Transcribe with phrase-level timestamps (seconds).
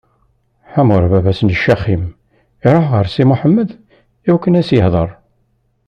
[0.71, 2.03] Ḥamur, baba-s n Caxim,
[2.65, 3.69] iṛuḥ ɣer Si Mḥemmed
[4.27, 5.09] iwakken ad s-ihdeṛ.